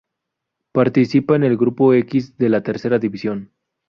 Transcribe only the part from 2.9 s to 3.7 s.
División.